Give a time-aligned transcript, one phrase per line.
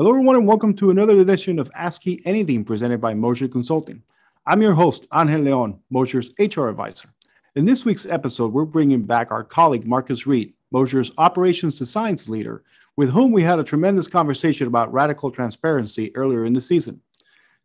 [0.00, 4.00] Hello, everyone, and welcome to another edition of ASCII Anything presented by Moser Consulting.
[4.46, 7.08] I'm your host, Angel Leon, Moser's HR advisor.
[7.56, 12.62] In this week's episode, we're bringing back our colleague, Marcus Reed, Moser's operations design leader,
[12.94, 17.00] with whom we had a tremendous conversation about radical transparency earlier in the season.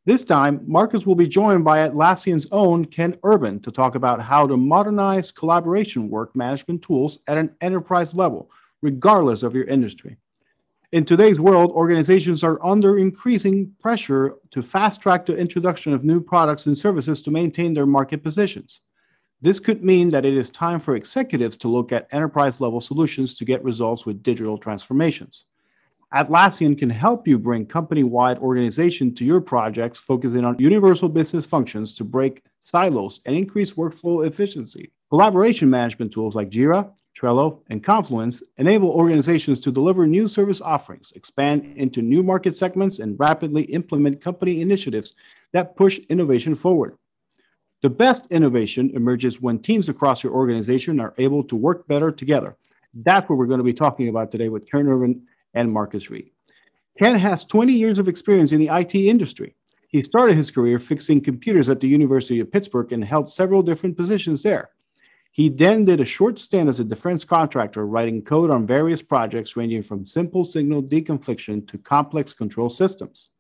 [0.05, 4.47] This time, Marcus will be joined by Atlassian's own Ken Urban to talk about how
[4.47, 8.49] to modernize collaboration work management tools at an enterprise level,
[8.81, 10.17] regardless of your industry.
[10.93, 16.21] In today's world, organizations are under increasing pressure to fast track the introduction of new
[16.21, 18.81] products and services to maintain their market positions.
[19.41, 23.35] This could mean that it is time for executives to look at enterprise level solutions
[23.37, 25.45] to get results with digital transformations.
[26.13, 31.43] Atlassian can help you bring company wide organization to your projects, focusing on universal business
[31.43, 34.91] functions to break silos and increase workflow efficiency.
[35.09, 41.11] Collaboration management tools like Jira, Trello, and Confluence enable organizations to deliver new service offerings,
[41.13, 45.15] expand into new market segments, and rapidly implement company initiatives
[45.51, 46.97] that push innovation forward.
[47.81, 52.55] The best innovation emerges when teams across your organization are able to work better together.
[52.93, 56.31] That's what we're going to be talking about today with Ken Urban and Marcus Reed.
[56.97, 59.55] Ken has 20 years of experience in the IT industry.
[59.87, 63.97] He started his career fixing computers at the University of Pittsburgh and held several different
[63.97, 64.69] positions there.
[65.33, 69.57] He then did a short stint as a defense contractor, writing code on various projects
[69.57, 73.31] ranging from simple signal deconfliction to complex control systems.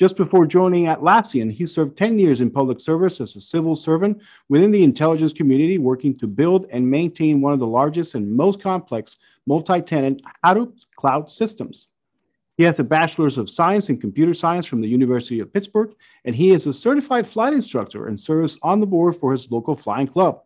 [0.00, 4.22] Just before joining Atlassian, he served 10 years in public service as a civil servant
[4.48, 8.62] within the intelligence community, working to build and maintain one of the largest and most
[8.62, 11.88] complex multi tenant Hadoop cloud systems.
[12.56, 16.34] He has a bachelor's of science in computer science from the University of Pittsburgh, and
[16.34, 20.06] he is a certified flight instructor and serves on the board for his local flying
[20.06, 20.40] club.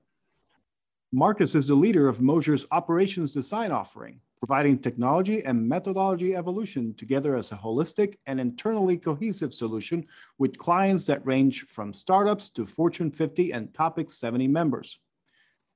[1.15, 7.37] Marcus is the leader of Moser's operations design offering, providing technology and methodology evolution together
[7.37, 10.07] as a holistic and internally cohesive solution
[10.39, 15.01] with clients that range from startups to Fortune 50 and Topic 70 members.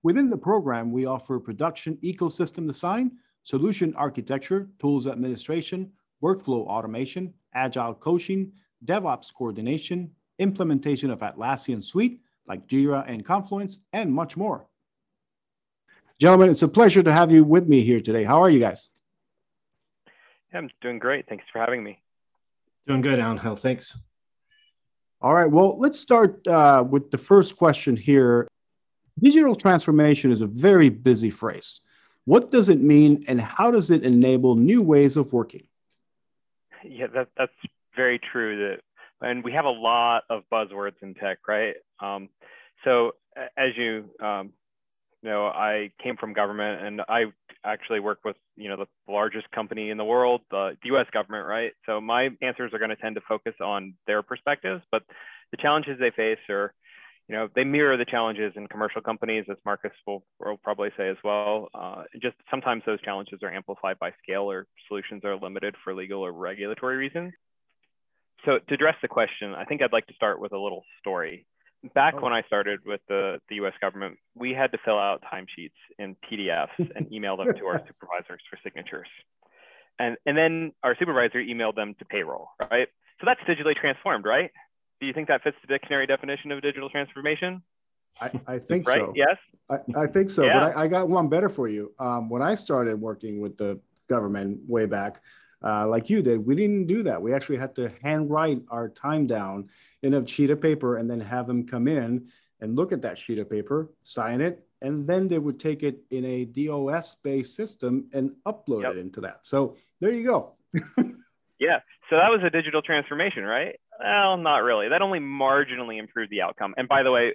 [0.02, 5.92] Within the program, we offer production ecosystem design, solution architecture, tools administration,
[6.22, 8.50] workflow automation, agile coaching,
[8.86, 14.66] DevOps coordination, implementation of Atlassian Suite like Jira and Confluence, and much more.
[16.18, 18.24] Gentlemen, it's a pleasure to have you with me here today.
[18.24, 18.88] How are you guys?
[20.50, 21.28] Yeah, I'm doing great.
[21.28, 22.00] Thanks for having me.
[22.86, 23.54] Doing good, Angel.
[23.54, 23.98] Thanks.
[25.20, 25.50] All right.
[25.50, 28.48] Well, let's start uh, with the first question here.
[29.20, 31.80] Digital transformation is a very busy phrase.
[32.24, 35.64] What does it mean, and how does it enable new ways of working?
[36.82, 37.52] Yeah, that, that's
[37.94, 38.70] very true.
[39.20, 41.74] That, and we have a lot of buzzwords in tech, right?
[42.00, 42.30] Um,
[42.84, 43.12] so,
[43.56, 44.52] as you um,
[45.26, 47.24] you know, I came from government and I
[47.64, 51.48] actually work with, you know, the largest company in the world, the, the US government,
[51.48, 51.72] right?
[51.84, 55.02] So my answers are going to tend to focus on their perspectives, but
[55.50, 56.72] the challenges they face are,
[57.26, 61.08] you know, they mirror the challenges in commercial companies, as Marcus will, will probably say
[61.08, 61.70] as well.
[61.74, 66.24] Uh, just sometimes those challenges are amplified by scale or solutions are limited for legal
[66.24, 67.32] or regulatory reasons.
[68.44, 71.46] So to address the question, I think I'd like to start with a little story
[71.94, 72.22] back oh.
[72.22, 76.16] when I started with the, the US government, we had to fill out timesheets in
[76.30, 79.08] PDFs and email them to our supervisors for signatures.
[79.98, 82.88] And, and then our supervisor emailed them to payroll, right?
[83.20, 84.50] So that's digitally transformed, right?
[85.00, 87.62] Do you think that fits the dictionary definition of digital transformation?
[88.20, 89.00] I, I think right?
[89.00, 89.12] so.
[89.14, 89.36] Yes.
[89.70, 90.44] I, I think so.
[90.44, 90.60] Yeah.
[90.60, 91.92] But I, I, got one better for you.
[91.98, 95.20] Um, when I started working with the government way back,
[95.64, 96.44] uh, like you did.
[96.44, 97.20] We didn't do that.
[97.20, 99.68] We actually had to handwrite our time down
[100.14, 102.28] a sheet of paper and then have them come in
[102.60, 106.00] and look at that sheet of paper, sign it, and then they would take it
[106.10, 108.92] in a DOS based system and upload yep.
[108.92, 109.40] it into that.
[109.42, 110.52] So there you go.
[111.58, 111.80] yeah.
[112.08, 113.78] So that was a digital transformation, right?
[113.98, 114.88] Well, not really.
[114.88, 116.74] That only marginally improved the outcome.
[116.76, 117.34] And by the way,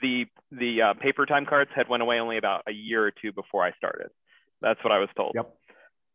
[0.00, 3.32] the the uh, paper time cards had went away only about a year or two
[3.32, 4.08] before I started.
[4.60, 5.32] That's what I was told.
[5.34, 5.54] Yep.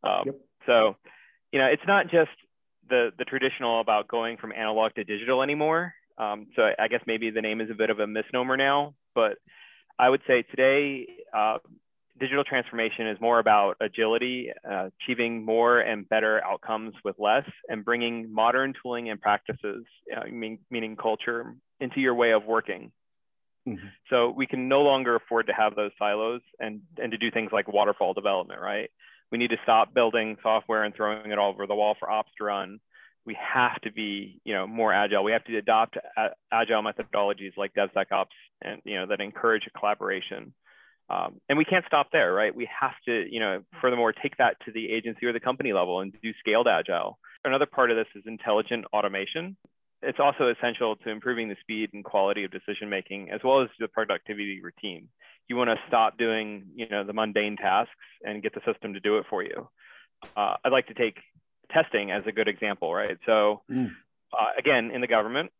[0.03, 0.35] Um, yep.
[0.65, 0.95] So
[1.51, 2.31] you know, it's not just
[2.89, 5.93] the the traditional about going from analog to digital anymore.
[6.17, 8.93] Um, so I, I, guess maybe the name is a bit of a misnomer now,
[9.15, 9.39] but
[9.97, 11.57] I would say today uh,
[12.19, 17.83] digital transformation is more about agility, uh, achieving more and better outcomes with less, and
[17.83, 19.85] bringing modern tooling and practices,
[20.15, 22.91] uh, mean, meaning culture, into your way of working.
[23.67, 23.87] Mm-hmm.
[24.09, 27.51] So we can no longer afford to have those silos and and to do things
[27.51, 28.89] like waterfall development, right?
[29.33, 32.29] We need to stop building software and throwing it all over the wall for ops
[32.37, 32.79] to run.
[33.25, 35.23] We have to be, you know, more agile.
[35.23, 35.97] We have to adopt
[36.51, 38.27] agile methodologies like DevSecOps
[38.61, 40.53] and you know that encourage collaboration.
[41.09, 42.55] Um, and we can't stop there, right?
[42.55, 46.01] We have to, you know, furthermore, take that to the agency or the company level
[46.01, 47.17] and do scaled agile.
[47.43, 49.57] another part of this is intelligent automation.
[50.03, 53.69] It's also essential to improving the speed and quality of decision making, as well as
[53.79, 55.09] the productivity of your team.
[55.47, 58.99] You want to stop doing, you know, the mundane tasks and get the system to
[58.99, 59.69] do it for you.
[60.37, 61.17] Uh, I'd like to take
[61.71, 63.17] testing as a good example, right?
[63.25, 63.91] So, mm.
[64.31, 65.51] uh, again, in the government,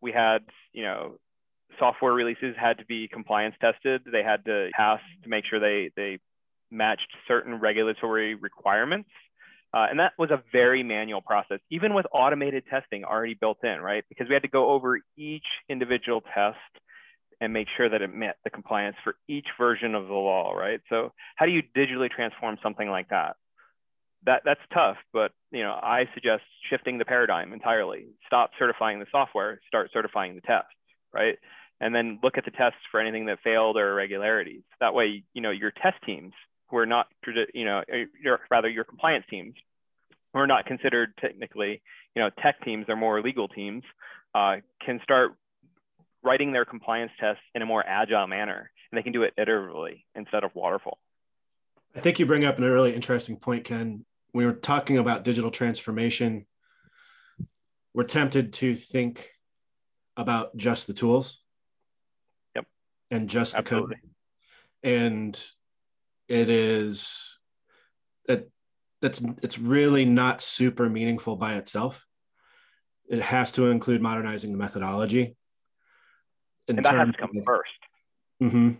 [0.00, 0.38] we had,
[0.72, 1.18] you know,
[1.78, 4.02] software releases had to be compliance tested.
[4.10, 6.18] They had to pass to make sure they they
[6.70, 9.08] matched certain regulatory requirements.
[9.74, 13.80] Uh, and that was a very manual process, even with automated testing already built in,
[13.80, 14.04] right?
[14.08, 16.58] Because we had to go over each individual test
[17.40, 20.80] and make sure that it met the compliance for each version of the law, right?
[20.88, 23.34] So how do you digitally transform something like that?
[24.26, 28.06] That that's tough, but you know, I suggest shifting the paradigm entirely.
[28.26, 30.70] Stop certifying the software, start certifying the tests,
[31.12, 31.36] right?
[31.80, 34.62] And then look at the tests for anything that failed or irregularities.
[34.80, 36.32] That way, you know, your test teams
[36.68, 37.06] who are not,
[37.52, 37.82] you know,
[38.20, 39.54] your, rather your compliance teams
[40.32, 41.82] who are not considered technically,
[42.14, 43.82] you know, tech teams, they're more legal teams,
[44.34, 45.34] uh, can start
[46.22, 48.70] writing their compliance tests in a more agile manner.
[48.90, 50.98] And they can do it iteratively instead of waterfall.
[51.96, 54.04] I think you bring up a really interesting point, Ken.
[54.32, 56.46] When We were talking about digital transformation.
[57.92, 59.30] We're tempted to think
[60.16, 61.40] about just the tools.
[62.56, 62.66] Yep.
[63.10, 63.96] And just Absolutely.
[64.82, 64.92] the code.
[64.92, 65.46] And
[66.28, 67.38] it is
[68.28, 68.50] it
[69.00, 72.06] that's it's really not super meaningful by itself.
[73.08, 75.36] It has to include modernizing the methodology.
[76.68, 78.70] and that has to come of, 1st mm-hmm.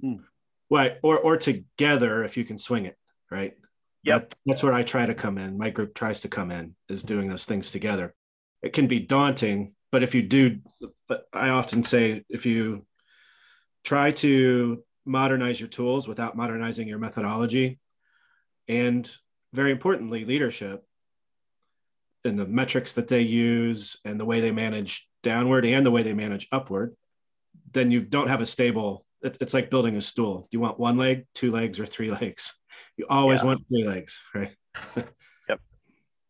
[0.00, 0.22] Hmm.
[0.70, 0.96] Right.
[1.02, 2.96] Or or together if you can swing it,
[3.30, 3.54] right?
[4.02, 4.30] Yep.
[4.30, 5.56] That, that's where I try to come in.
[5.56, 8.14] My group tries to come in is doing those things together.
[8.62, 10.60] It can be daunting, but if you do,
[11.08, 12.84] but I often say if you
[13.84, 17.78] try to modernize your tools without modernizing your methodology,
[18.68, 19.10] and
[19.52, 20.84] very importantly, leadership
[22.24, 26.02] and the metrics that they use and the way they manage downward and the way
[26.02, 26.96] they manage upward,
[27.72, 29.04] then you don't have a stable.
[29.22, 30.40] It's like building a stool.
[30.50, 32.58] Do you want one leg, two legs, or three legs?
[32.96, 33.46] You always yeah.
[33.46, 34.52] want three legs, right?
[35.48, 35.60] yep.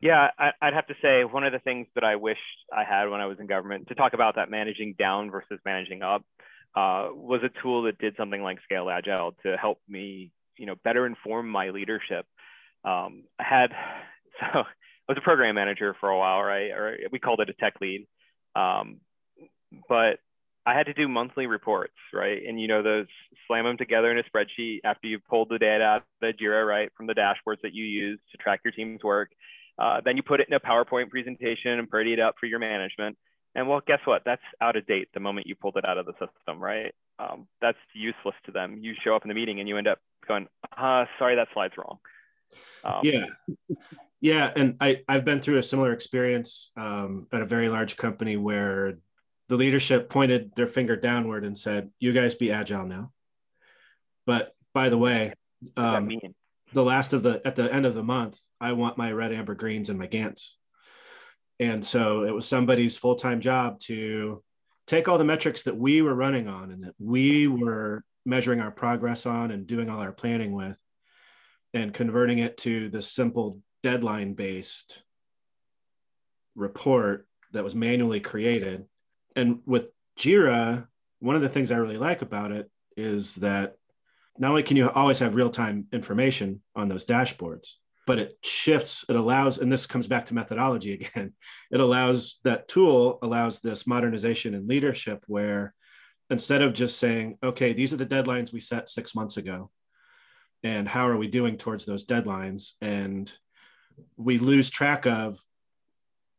[0.00, 2.40] Yeah, I, would have to say one of the things that I wished
[2.72, 6.02] I had when I was in government to talk about that managing down versus managing
[6.02, 6.24] up
[6.76, 10.74] uh, was a tool that did something like Scale Agile to help me, you know,
[10.84, 12.26] better inform my leadership.
[12.84, 13.70] Um, I had
[14.40, 14.64] so I
[15.08, 16.70] was a program manager for a while, right?
[16.70, 18.06] Or we called it a tech lead,
[18.56, 19.00] um,
[19.88, 20.18] but
[20.66, 22.42] I had to do monthly reports, right?
[22.46, 23.06] And you know, those
[23.46, 26.90] slam them together in a spreadsheet after you've pulled the data out of Jira, right,
[26.96, 29.30] from the dashboards that you use to track your team's work.
[29.78, 32.60] Uh, then you put it in a PowerPoint presentation and pretty it up for your
[32.60, 33.16] management.
[33.54, 34.22] And well, guess what?
[34.24, 36.92] That's out of date the moment you pulled it out of the system, right?
[37.18, 38.78] Um, that's useless to them.
[38.82, 41.74] You show up in the meeting and you end up going, uh, sorry, that slide's
[41.76, 41.98] wrong.
[42.82, 43.26] Um, yeah.
[44.20, 44.50] Yeah.
[44.54, 48.98] And I, I've been through a similar experience um, at a very large company where
[49.48, 53.12] the leadership pointed their finger downward and said, you guys be agile now.
[54.26, 55.34] But by the way,
[55.76, 56.10] um,
[56.72, 59.54] the last of the, at the end of the month, I want my red, amber,
[59.54, 60.54] greens and my Gantts
[61.60, 64.42] and so it was somebody's full-time job to
[64.86, 68.70] take all the metrics that we were running on and that we were measuring our
[68.70, 70.78] progress on and doing all our planning with
[71.72, 75.02] and converting it to the simple deadline based
[76.54, 78.84] report that was manually created.
[79.36, 80.86] And with jira
[81.18, 83.74] one of the things i really like about it is that
[84.38, 87.72] not only can you always have real-time information on those dashboards
[88.06, 91.32] but it shifts it allows and this comes back to methodology again
[91.70, 95.74] it allows that tool allows this modernization and leadership where
[96.30, 99.70] instead of just saying okay these are the deadlines we set six months ago
[100.64, 102.72] and how are we doing towards those deadlines?
[102.80, 103.30] And
[104.16, 105.38] we lose track of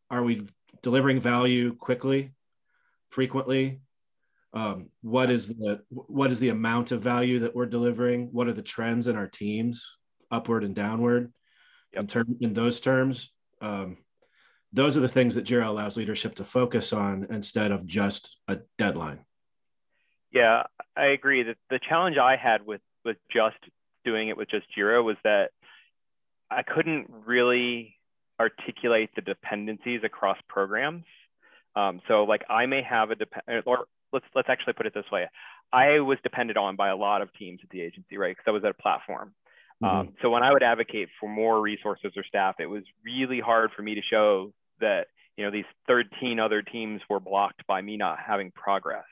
[0.09, 0.45] are we
[0.81, 2.31] delivering value quickly
[3.07, 3.81] frequently?
[4.53, 8.29] Um, what is the what is the amount of value that we're delivering?
[8.31, 9.97] What are the trends in our teams
[10.31, 11.31] upward and downward
[11.93, 12.01] yep.
[12.01, 13.31] in term in those terms.
[13.61, 13.97] Um,
[14.73, 18.59] those are the things that Jira allows leadership to focus on instead of just a
[18.77, 19.19] deadline.
[20.31, 20.63] Yeah,
[20.97, 21.43] I agree.
[21.43, 23.57] that the challenge I had with with just
[24.03, 25.51] doing it with just Jira was that
[26.51, 27.95] I couldn't really
[28.39, 31.05] articulate the dependencies across programs.
[31.75, 35.09] Um, so like I may have a depend or let's let's actually put it this
[35.11, 35.27] way.
[35.71, 38.35] I was depended on by a lot of teams at the agency, right?
[38.35, 39.33] Because I was at a platform.
[39.85, 39.97] Mm-hmm.
[39.97, 43.71] Um, so when I would advocate for more resources or staff, it was really hard
[43.75, 47.97] for me to show that you know these 13 other teams were blocked by me
[47.97, 49.05] not having progress.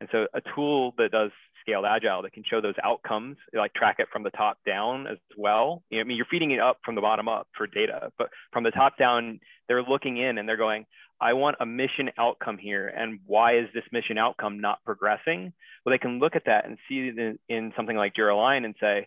[0.00, 3.96] And so a tool that does scaled agile that can show those outcomes, like track
[3.98, 5.82] it from the top down as well.
[5.90, 8.30] You know, I mean, you're feeding it up from the bottom up for data, but
[8.50, 10.86] from the top down, they're looking in and they're going,
[11.20, 12.88] I want a mission outcome here.
[12.88, 15.52] And why is this mission outcome not progressing?
[15.84, 18.74] Well, they can look at that and see in, in something like Jira Align and
[18.80, 19.06] say,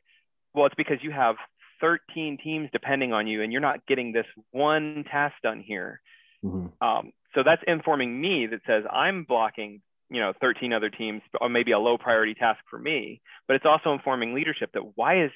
[0.54, 1.36] well, it's because you have
[1.82, 6.02] 13 teams depending on you and you're not getting this one task done here.
[6.44, 6.68] Mm-hmm.
[6.86, 11.50] Um, so that's informing me that says I'm blocking you know 13 other teams or
[11.50, 15.32] maybe a low priority task for me but it's also informing leadership that why is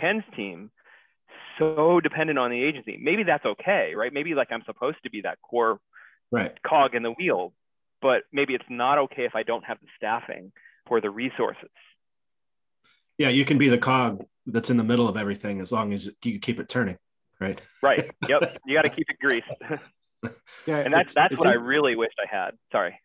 [0.00, 0.70] ken's team
[1.58, 5.22] so dependent on the agency maybe that's okay right maybe like i'm supposed to be
[5.22, 5.80] that core
[6.30, 6.56] right.
[6.62, 7.52] cog in the wheel
[8.00, 10.52] but maybe it's not okay if i don't have the staffing
[10.88, 11.70] or the resources
[13.18, 16.08] yeah you can be the cog that's in the middle of everything as long as
[16.22, 16.96] you keep it turning
[17.40, 17.60] right?
[17.82, 18.10] Right.
[18.28, 18.58] Yep.
[18.66, 19.46] You got to keep it greased.
[20.66, 22.50] Yeah and that's that's what i really wished i had.
[22.70, 23.00] Sorry.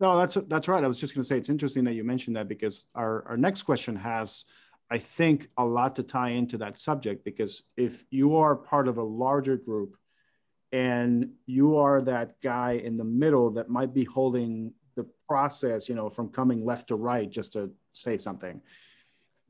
[0.00, 0.82] No, that's that's right.
[0.82, 3.36] I was just going to say it's interesting that you mentioned that because our our
[3.36, 4.46] next question has,
[4.90, 8.96] I think, a lot to tie into that subject because if you are part of
[8.96, 9.98] a larger group,
[10.72, 15.94] and you are that guy in the middle that might be holding the process, you
[15.94, 18.62] know, from coming left to right, just to say something,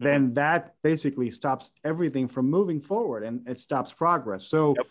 [0.01, 4.47] then that basically stops everything from moving forward and it stops progress.
[4.47, 4.75] So.
[4.77, 4.87] Yep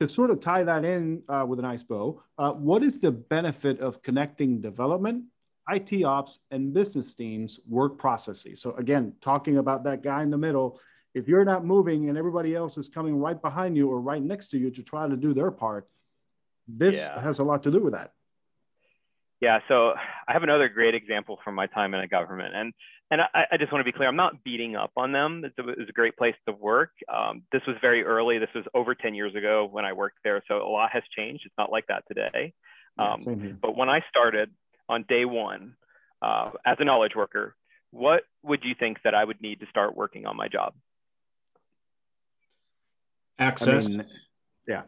[0.00, 3.10] to sort of tie that in uh, with a nice bow, uh, what is the
[3.10, 5.24] benefit of connecting development,
[5.70, 8.60] IT ops, and business teams work processes?
[8.60, 10.80] So again, talking about that guy in the middle,
[11.14, 14.48] if you're not moving and everybody else is coming right behind you or right next
[14.48, 15.88] to you to try to do their part,
[16.68, 17.18] this yeah.
[17.20, 18.12] has a lot to do with that.
[19.40, 19.92] Yeah, so
[20.28, 22.72] I have another great example from my time in a government, and
[23.10, 25.44] and I, I just want to be clear, I'm not beating up on them.
[25.44, 26.90] It's a, it's a great place to work.
[27.12, 28.38] Um, this was very early.
[28.38, 31.44] This was over 10 years ago when I worked there, so a lot has changed.
[31.46, 32.52] It's not like that today.
[32.98, 34.50] Um, yeah, but when I started
[34.88, 35.76] on day one
[36.20, 37.54] uh, as a knowledge worker,
[37.90, 40.74] what would you think that I would need to start working on my job?
[43.38, 43.86] Access.
[43.86, 44.04] I mean,
[44.66, 44.82] yeah.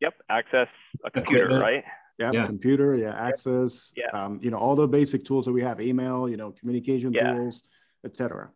[0.00, 0.68] Yep, access
[1.04, 1.62] a computer, Equipment.
[1.62, 1.84] right?
[2.18, 2.46] Yeah, yeah.
[2.46, 4.06] computer, yeah, access, yeah.
[4.12, 7.32] Um, you know, all the basic tools that we have, email, you know, communication yeah.
[7.32, 7.62] tools,
[8.04, 8.50] etc.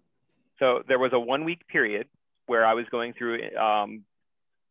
[0.58, 2.08] So there was a one week period
[2.46, 4.02] where I was going through um,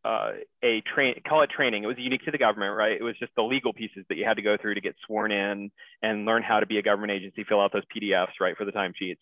[0.03, 0.31] uh,
[0.63, 1.83] a train, call it training.
[1.83, 2.93] It was unique to the government, right?
[2.93, 5.31] It was just the legal pieces that you had to go through to get sworn
[5.31, 5.71] in
[6.01, 8.71] and learn how to be a government agency, fill out those PDFs, right, for the
[8.71, 9.19] timesheets.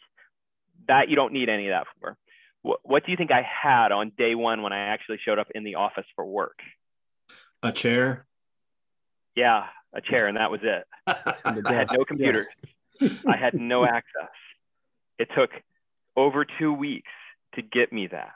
[0.87, 2.17] That you don't need any of that for.
[2.61, 5.47] What, what do you think I had on day one when I actually showed up
[5.53, 6.59] in the office for work?
[7.61, 8.25] A chair,
[9.39, 10.85] yeah, a chair, and that was it.
[11.07, 12.45] I had no computer.
[12.99, 13.11] Yes.
[13.25, 14.35] I had no access.
[15.17, 15.51] It took
[16.17, 17.11] over two weeks
[17.55, 18.33] to get me that,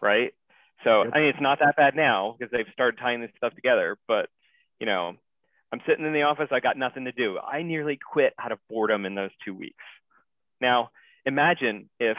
[0.00, 0.32] right?
[0.84, 1.12] So yep.
[1.14, 3.98] I mean, it's not that bad now because they've started tying this stuff together.
[4.06, 4.28] But
[4.78, 5.16] you know,
[5.72, 6.48] I'm sitting in the office.
[6.52, 7.38] I got nothing to do.
[7.38, 9.84] I nearly quit out of boredom in those two weeks.
[10.60, 10.90] Now,
[11.26, 12.16] imagine if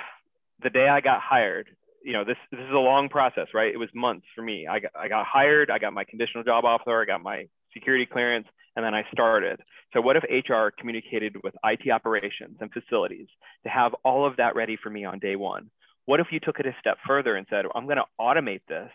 [0.62, 1.70] the day I got hired,
[2.04, 3.74] you know, this this is a long process, right?
[3.74, 4.68] It was months for me.
[4.68, 5.72] I got I got hired.
[5.72, 7.02] I got my conditional job offer.
[7.02, 9.60] I got my security clearance, and then I started.
[9.94, 13.28] So what if HR communicated with IT operations and facilities
[13.64, 15.70] to have all of that ready for me on day one?
[16.06, 18.92] What if you took it a step further and said, I'm going to automate this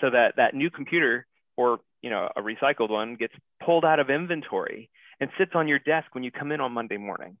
[0.00, 1.26] so that that new computer
[1.56, 5.78] or you know a recycled one gets pulled out of inventory and sits on your
[5.78, 7.36] desk when you come in on Monday morning?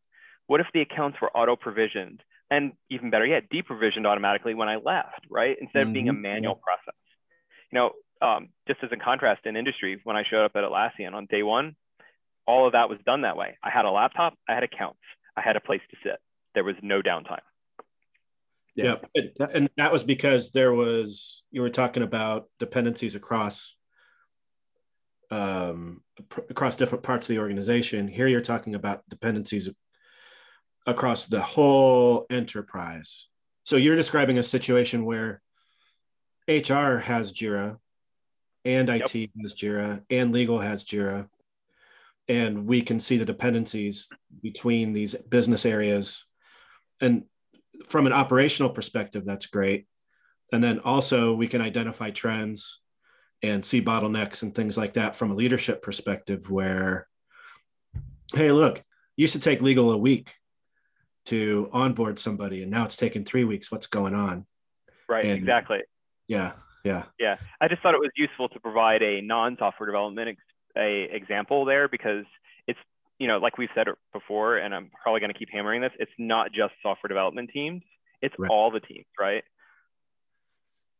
[0.46, 4.76] What if the accounts were auto provisioned and even better yet, deprovisioned automatically when I
[4.76, 5.56] left, right?
[5.58, 5.88] Instead mm-hmm.
[5.88, 6.22] of being a mm-hmm.
[6.22, 6.98] manual process.
[7.70, 7.90] You know,
[8.22, 11.42] um, just as a contrast in industry, when I showed up at Atlassian on day
[11.42, 11.76] one,
[12.46, 13.58] all of that was done that way.
[13.62, 15.00] I had a laptop, I had accounts,
[15.36, 16.18] I had a place to sit.
[16.54, 17.40] There was no downtime.
[18.74, 18.96] Yeah.
[19.14, 19.46] yeah.
[19.52, 23.74] And that was because there was, you were talking about dependencies across
[25.32, 26.02] um,
[26.50, 28.06] across different parts of the organization.
[28.06, 29.70] Here you're talking about dependencies
[30.86, 33.28] across the whole enterprise.
[33.62, 35.40] So you're describing a situation where
[36.48, 37.78] HR has Jira,
[38.64, 39.30] and IT yep.
[39.40, 41.28] has Jira, and legal has Jira.
[42.28, 44.10] And we can see the dependencies
[44.42, 46.24] between these business areas.
[47.00, 47.24] And
[47.86, 49.86] from an operational perspective, that's great.
[50.52, 52.80] And then also we can identify trends
[53.42, 57.08] and see bottlenecks and things like that from a leadership perspective where,
[58.34, 58.82] hey, look,
[59.16, 60.34] used to take legal a week
[61.26, 63.70] to onboard somebody and now it's taken three weeks.
[63.70, 64.46] What's going on?
[65.08, 65.80] Right, and, exactly.
[66.28, 66.52] Yeah.
[66.84, 67.04] Yeah.
[67.18, 67.36] Yeah.
[67.60, 70.40] I just thought it was useful to provide a non-software development ex-
[70.76, 72.24] a example there because
[72.66, 72.78] it's
[73.18, 75.92] you know like we've said before, and I'm probably going to keep hammering this.
[75.98, 77.82] It's not just software development teams;
[78.20, 78.50] it's right.
[78.50, 79.44] all the teams, right?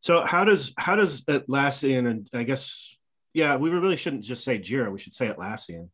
[0.01, 2.97] So how does how does Atlassian and I guess
[3.33, 5.89] yeah we really shouldn't just say Jira we should say Atlassian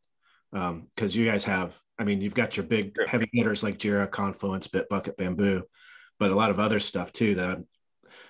[0.51, 4.11] because um, you guys have, I mean, you've got your big heavy hitters like Jira,
[4.11, 5.63] Confluence, Bitbucket, Bamboo,
[6.19, 7.67] but a lot of other stuff too that I'm,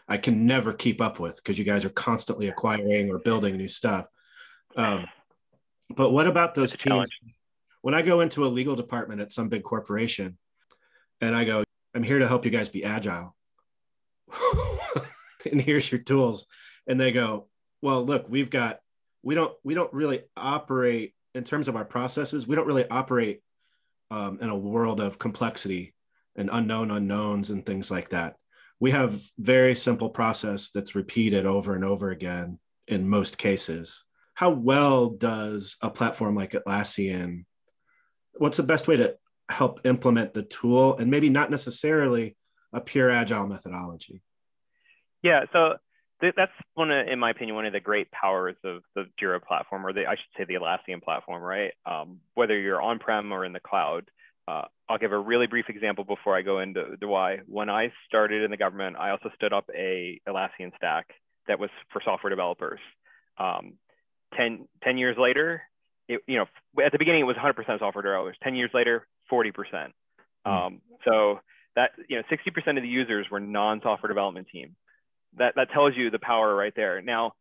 [0.09, 3.69] I can never keep up with because you guys are constantly acquiring or building new
[3.69, 4.07] stuff.
[4.77, 5.07] Um,
[5.95, 7.09] but what about those teams?
[7.83, 10.39] When I go into a legal department at some big corporation
[11.21, 13.35] and I go, I'm here to help you guys be agile.
[15.51, 16.47] and here's your tools.
[16.87, 17.49] And they go,
[17.83, 18.81] well, look, we've got,
[19.23, 23.43] we don't, we don't really operate in terms of our processes, we don't really operate
[24.11, 25.95] um, in a world of complexity
[26.37, 28.37] and unknown unknowns and things like that.
[28.81, 34.05] We have very simple process that's repeated over and over again in most cases.
[34.35, 37.45] How well does a platform like Atlassian,
[38.35, 39.17] what's the best way to
[39.49, 42.37] help implement the tool and maybe not necessarily
[42.73, 44.23] a pure agile methodology?
[45.23, 45.75] Yeah, so
[46.21, 49.43] th- that's one of, in my opinion, one of the great powers of the Jira
[49.43, 51.73] platform, or the, I should say the Atlassian platform, right?
[51.85, 54.09] Um, whether you're on-prem or in the cloud.
[54.49, 57.39] Uh, I'll give a really brief example before I go into the why.
[57.47, 61.11] When I started in the government, I also stood up a Atlassian stack
[61.49, 62.81] that was for software developers.
[63.39, 63.75] Um,
[64.37, 65.63] 10, 10 years later,
[66.09, 66.47] it, you know,
[66.85, 68.37] at the beginning it was 100% software developers.
[68.43, 69.53] 10 years later, 40%.
[70.47, 70.51] Hmm.
[70.51, 71.41] Um, so
[71.77, 74.75] that, you know, 60% of the users were non-software development team
[75.37, 77.03] that that tells you the power right there.
[77.03, 77.33] Now,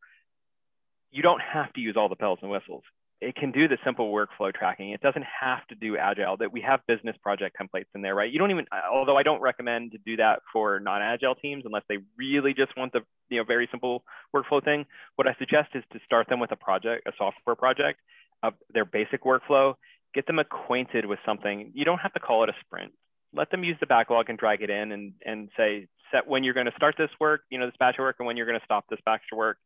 [1.12, 2.84] you don't have to use all the bells and whistles.
[3.20, 4.92] It can do the simple workflow tracking.
[4.92, 6.38] It doesn't have to do agile.
[6.38, 8.32] That we have business project templates in there, right?
[8.32, 11.98] You don't even, although I don't recommend to do that for non-agile teams unless they
[12.16, 14.04] really just want the you know very simple
[14.36, 14.86] workflow thing.
[15.16, 18.00] What I suggest is to start them with a project, a software project,
[18.44, 19.74] of their basic workflow.
[20.14, 21.72] Get them acquainted with something.
[21.74, 22.92] You don't have to call it a sprint.
[23.34, 26.54] Let them use the backlog and drag it in and and say set when you're
[26.54, 28.60] going to start this work, you know, this batch of work, and when you're going
[28.60, 29.58] to stop this batch of work.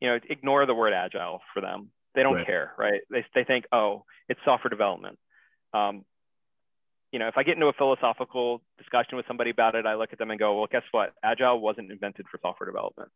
[0.00, 1.90] You know, ignore the word agile for them.
[2.14, 2.46] They don't right.
[2.46, 3.00] care, right?
[3.10, 5.18] They, they think, oh, it's software development.
[5.72, 6.04] Um,
[7.12, 10.12] you know, if I get into a philosophical discussion with somebody about it, I look
[10.12, 11.12] at them and go, well, guess what?
[11.22, 13.10] Agile wasn't invented for software development.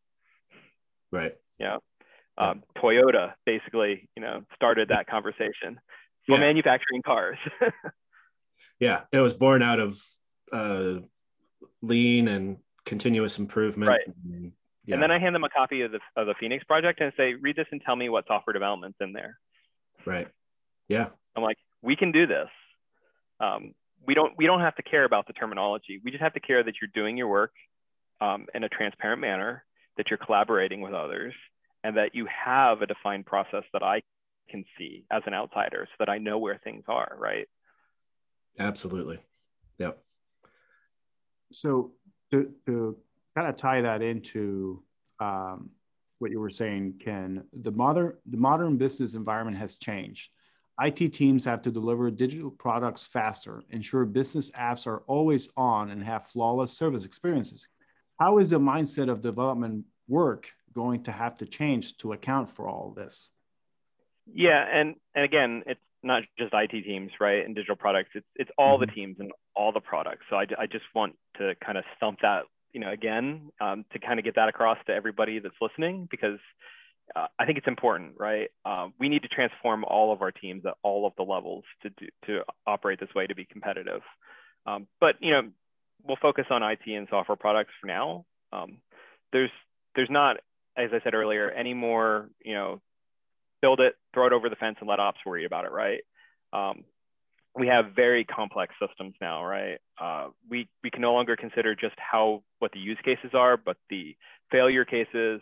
[1.13, 1.35] Right.
[1.59, 1.77] Yeah.
[2.37, 5.79] Um, Toyota basically, you know, started that conversation
[6.27, 6.39] for yeah.
[6.39, 7.39] manufacturing cars.
[8.81, 10.03] yeah, it was born out of
[10.53, 10.95] uh,
[11.83, 13.91] lean and continuous improvement.
[13.91, 14.15] Right.
[14.25, 14.53] And,
[14.85, 14.95] yeah.
[14.95, 17.35] and then I hand them a copy of the, of the Phoenix project and say,
[17.35, 19.39] read this and tell me what software development's in there.
[20.05, 20.29] Right.
[20.89, 21.09] Yeah.
[21.37, 22.49] I'm like, we can do this.
[23.41, 23.75] Um,
[24.07, 26.01] we don't we don't have to care about the terminology.
[26.05, 27.53] We just have to care that you're doing your work
[28.21, 29.65] um, in a transparent manner,
[29.97, 31.35] that you're collaborating with others,
[31.83, 34.03] and that you have a defined process that I
[34.51, 37.17] can see as an outsider, so that I know where things are.
[37.19, 37.49] Right.
[38.59, 39.19] Absolutely.
[39.79, 39.99] Yep.
[41.53, 41.93] So
[42.31, 42.97] to, to
[43.35, 44.83] kind of tie that into
[45.21, 45.71] um,
[46.19, 50.31] what you were saying, Ken, the modern the modern business environment has changed.
[50.81, 56.03] IT teams have to deliver digital products faster, ensure business apps are always on, and
[56.03, 57.69] have flawless service experiences.
[58.19, 62.69] How is the mindset of development work going to have to change to account for
[62.69, 63.29] all this?
[64.33, 67.45] Yeah, and and again, it's not just IT teams, right?
[67.45, 68.87] And digital products, it's it's all mm-hmm.
[68.87, 70.25] the teams and all the products.
[70.31, 73.99] So I, I just want to kind of stump that, you know, again, um, to
[73.99, 76.39] kind of get that across to everybody that's listening, because
[77.15, 78.49] uh, I think it's important, right?
[78.65, 81.91] Uh, we need to transform all of our teams at all of the levels to
[81.91, 84.03] do, to operate this way to be competitive.
[84.67, 85.43] Um, but you know,
[86.03, 88.25] we'll focus on IT and software products for now.
[88.53, 88.79] Um,
[89.33, 89.51] there's
[89.95, 90.39] there's not,
[90.77, 92.81] as I said earlier, any more you know,
[93.63, 96.01] build it, throw it over the fence, and let ops worry about it, right?
[96.53, 96.85] Um,
[97.57, 99.79] we have very complex systems now, right?
[100.01, 103.77] Uh, we, we can no longer consider just how what the use cases are, but
[103.91, 104.17] the
[104.51, 105.41] failure cases.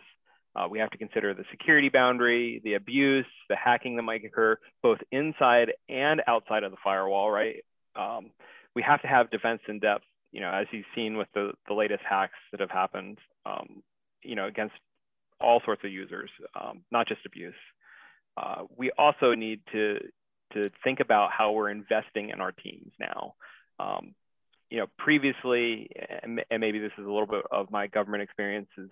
[0.55, 4.55] Uh, we have to consider the security boundary, the abuse, the hacking that might occur
[4.83, 7.63] both inside and outside of the firewall, right?
[7.95, 8.29] Um,
[8.75, 11.73] we have to have defense in depth, you know, as you've seen with the, the
[11.73, 13.81] latest hacks that have happened, um,
[14.23, 14.75] you know, against
[15.41, 17.55] all sorts of users, um, not just abuse.
[18.37, 19.97] Uh, we also need to
[20.53, 23.35] to think about how we're investing in our teams now.
[23.79, 24.15] Um,
[24.69, 25.89] you know, previously,
[26.23, 28.89] and, and, maybe this is a little bit of my government experiences,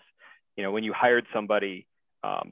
[0.55, 1.87] you know, when you hired somebody,
[2.23, 2.51] um,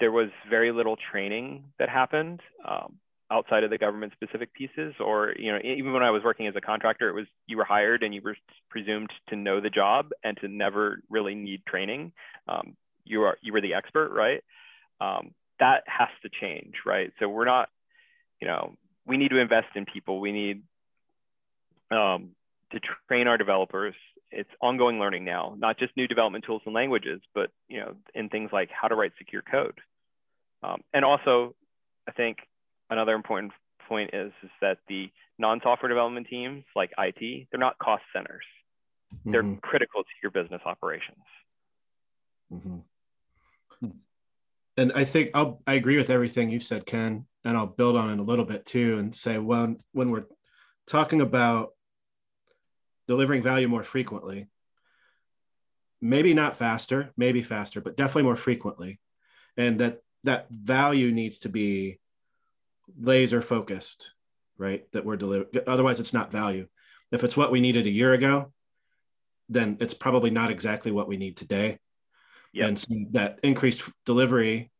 [0.00, 2.98] there was very little training that happened um,
[3.30, 6.56] outside of the government specific pieces or you know even when i was working as
[6.56, 8.36] a contractor it was you were hired and you were
[8.70, 12.12] presumed to know the job and to never really need training.
[12.48, 14.42] Um, you are you were the expert right?
[15.00, 17.12] Um, that has to change right?
[17.18, 17.68] So we're not
[18.40, 18.74] you know,
[19.06, 20.20] we need to invest in people.
[20.20, 20.62] We need
[21.90, 22.30] um,
[22.72, 23.94] to train our developers.
[24.30, 28.28] It's ongoing learning now, not just new development tools and languages, but you know, in
[28.28, 29.78] things like how to write secure code.
[30.62, 31.54] Um, and also,
[32.06, 32.38] I think
[32.90, 33.52] another important
[33.88, 38.44] point is is that the non-software development teams like IT, they're not cost centers.
[39.24, 39.60] They're mm-hmm.
[39.60, 41.24] critical to your business operations.
[42.52, 42.78] Mm-hmm.
[44.76, 48.10] And I think I'll, I agree with everything you've said, Ken, and I'll build on
[48.10, 50.26] it a little bit too and say, well, when we're
[50.86, 51.70] talking about
[53.06, 54.48] delivering value more frequently,
[56.02, 59.00] maybe not faster, maybe faster, but definitely more frequently.
[59.56, 62.00] And that that value needs to be
[63.00, 64.12] laser focused,
[64.58, 64.84] right?
[64.92, 65.62] That we're delivering.
[65.66, 66.66] Otherwise, it's not value.
[67.12, 68.52] If it's what we needed a year ago,
[69.48, 71.78] then it's probably not exactly what we need today.
[72.52, 72.68] Yep.
[72.68, 74.70] And so that increased delivery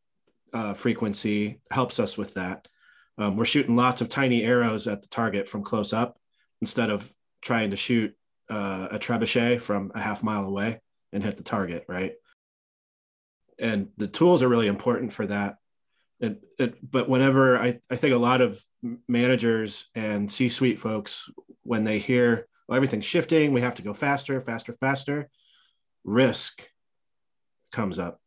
[0.53, 2.67] uh, frequency helps us with that.
[3.17, 6.17] Um, we're shooting lots of tiny arrows at the target from close up
[6.61, 8.15] instead of trying to shoot
[8.49, 10.79] uh, a trebuchet from a half mile away
[11.11, 12.13] and hit the target, right?
[13.59, 15.57] And the tools are really important for that.
[16.19, 18.61] It, it, but whenever I, I think a lot of
[19.07, 21.29] managers and C suite folks,
[21.63, 25.29] when they hear well, everything's shifting, we have to go faster, faster, faster,
[26.03, 26.69] risk
[27.71, 28.21] comes up.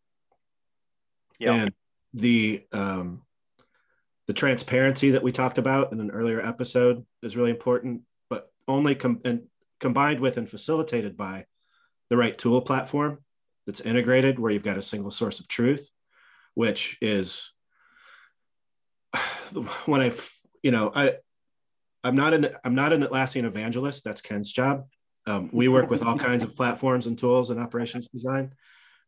[1.38, 1.54] Yeah.
[1.54, 1.72] And
[2.14, 3.22] the, um,
[4.26, 8.94] the transparency that we talked about in an earlier episode is really important, but only
[8.94, 9.42] com- and
[9.80, 11.46] combined with and facilitated by
[12.10, 13.18] the right tool platform
[13.66, 15.90] that's integrated where you've got a single source of truth,
[16.54, 17.52] which is
[19.86, 20.12] when I,
[20.62, 21.14] you know, I,
[22.04, 24.04] I'm not an I'm not an Atlassian evangelist.
[24.04, 24.86] That's Ken's job.
[25.26, 28.54] Um, we work with all kinds of platforms and tools and operations design.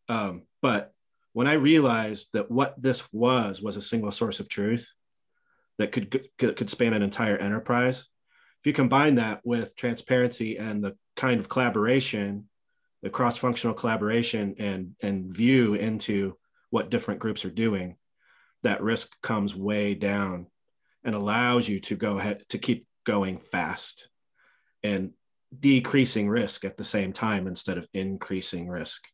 [0.08, 0.93] Um, but
[1.35, 4.88] when I realized that what this was was a single source of truth
[5.79, 8.07] that could, could could span an entire enterprise,
[8.61, 12.49] if you combine that with transparency and the kind of collaboration,
[13.03, 16.38] the cross-functional collaboration and and view into
[16.70, 17.97] what different groups are doing,
[18.62, 20.47] that risk comes way down
[21.03, 24.09] and allows you to go ahead to keep going fast
[24.85, 25.11] and
[25.59, 29.09] decreasing risk at the same time instead of increasing risk.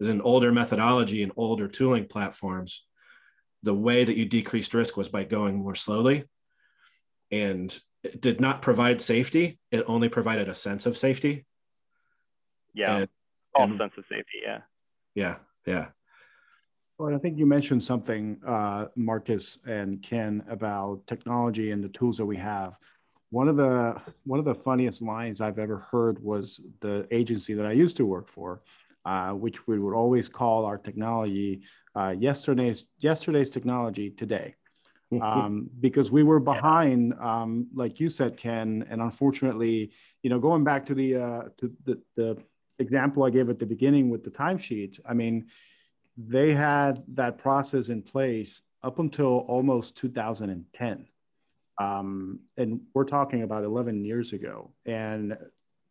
[0.00, 2.84] As an older methodology and older tooling platforms,
[3.62, 6.24] the way that you decreased risk was by going more slowly
[7.30, 9.58] and it did not provide safety.
[9.70, 11.44] It only provided a sense of safety.
[12.74, 12.98] Yeah.
[12.98, 13.08] And,
[13.56, 14.38] False sense of safety.
[14.44, 14.60] Yeah.
[15.14, 15.36] Yeah.
[15.66, 15.88] Yeah.
[16.98, 22.16] Well, I think you mentioned something, uh, Marcus and Ken, about technology and the tools
[22.18, 22.76] that we have.
[23.30, 27.66] One of the one of the funniest lines I've ever heard was the agency that
[27.66, 28.62] I used to work for,
[29.04, 31.62] uh, which we would always call our technology
[31.94, 34.54] uh, yesterday's yesterday's technology today,
[35.20, 39.90] um, because we were behind, um, like you said, Ken, and unfortunately,
[40.22, 42.38] you know, going back to the uh, to the, the
[42.78, 45.46] example I gave at the beginning with the timesheet, I mean
[46.18, 51.06] they had that process in place up until almost 2010.
[51.80, 54.72] Um, and we're talking about 11 years ago.
[54.84, 55.36] And,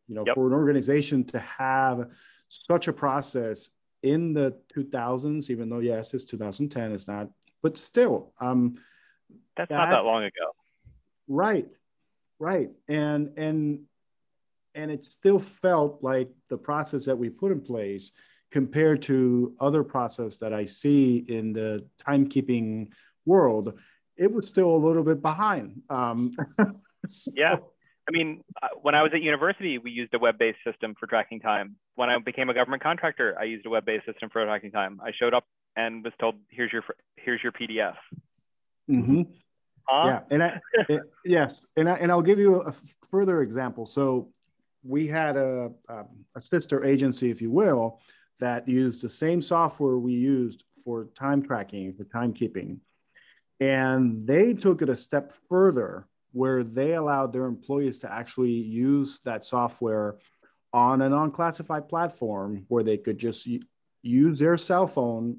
[0.08, 0.36] you know, yep.
[0.36, 2.10] for an organization to have
[2.50, 3.70] such a process
[4.04, 7.30] in the 2000s, even though, yes, it's 2010, it's not,
[7.62, 8.34] but still.
[8.40, 8.76] Um,
[9.56, 10.56] That's that, not that long ago.
[11.28, 11.74] Right,
[12.40, 12.70] right.
[12.88, 13.82] And, and,
[14.76, 18.12] and it still felt like the process that we put in place
[18.52, 22.90] compared to other process that I see in the timekeeping
[23.26, 23.78] world,
[24.16, 25.82] it was still a little bit behind.
[25.90, 26.36] Um,
[27.08, 27.32] so.
[27.36, 27.58] Yeah.
[28.08, 31.42] I mean, uh, when I was at university, we used a web-based system for tracking
[31.42, 31.76] time.
[31.96, 35.02] When I became a government contractor, I used a web-based system for tracking time.
[35.04, 36.84] I showed up and was told, "Here's your
[37.18, 37.96] here's your PDF."
[38.90, 39.24] Mm-hmm.
[39.84, 40.08] Huh?
[40.08, 42.74] Yeah, and I, it, yes, and I, and I'll give you a
[43.12, 43.86] further example.
[43.86, 44.30] So
[44.84, 48.00] we had a, um, a sister agency, if you will,
[48.40, 52.80] that used the same software we used for time tracking, for timekeeping.
[53.60, 59.20] And they took it a step further where they allowed their employees to actually use
[59.26, 60.18] that software
[60.74, 63.48] on an unclassified platform where they could just
[64.02, 65.38] use their cell phone.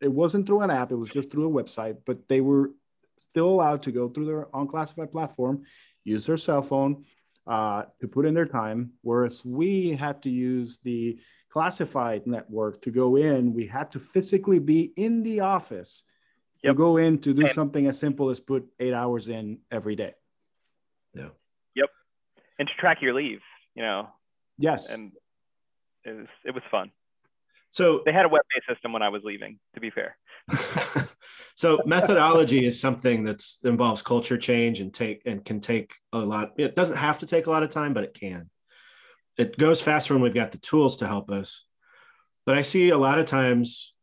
[0.00, 2.72] It wasn't through an app, it was just through a website, but they were
[3.18, 5.64] still allowed to go through their unclassified platform,
[6.04, 7.04] use their cell phone
[7.46, 8.92] uh, to put in their time.
[9.02, 11.18] Whereas we had to use the
[11.50, 16.04] classified network to go in, we had to physically be in the office
[16.62, 16.72] yep.
[16.72, 19.96] to go in to do and, something as simple as put eight hours in every
[19.96, 20.14] day.
[21.14, 21.28] Yeah.
[21.74, 21.88] Yep.
[22.58, 23.40] And to track your leave,
[23.74, 24.08] you know.
[24.58, 24.92] Yes.
[24.92, 25.12] And
[26.04, 26.90] it was it was fun.
[27.72, 30.16] So they had a web-based system when I was leaving, to be fair.
[31.54, 36.52] so methodology is something that involves culture change and take and can take a lot.
[36.56, 38.50] It doesn't have to take a lot of time, but it can
[39.40, 41.64] it goes faster when we've got the tools to help us.
[42.44, 43.94] But I see a lot of times